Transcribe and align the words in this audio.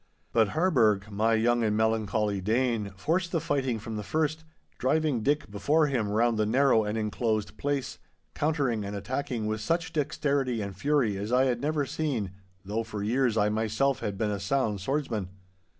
But 0.33 0.49
Harburgh, 0.57 1.11
my 1.11 1.35
young 1.35 1.63
and 1.63 1.77
melancholy 1.77 2.41
Dane, 2.41 2.89
forced 2.97 3.31
the 3.31 3.39
fighting 3.39 3.77
from 3.77 3.97
the 3.97 4.03
first, 4.03 4.43
driving 4.79 5.21
Dick 5.21 5.51
before 5.51 5.85
him 5.85 6.09
round 6.09 6.39
the 6.39 6.45
narrow 6.47 6.83
and 6.83 6.97
enclosed 6.97 7.55
place, 7.55 7.99
countering 8.33 8.83
and 8.83 8.95
attacking 8.95 9.45
with 9.45 9.61
such 9.61 9.93
dexterity 9.93 10.59
and 10.59 10.75
fury 10.75 11.17
as 11.17 11.31
I 11.31 11.45
had 11.45 11.61
never 11.61 11.85
seen, 11.85 12.31
though 12.65 12.81
for 12.81 13.03
years 13.03 13.37
I 13.37 13.49
myself 13.49 13.99
had 13.99 14.17
been 14.17 14.31
a 14.31 14.39
sound 14.39 14.81
swordsman. 14.81 15.29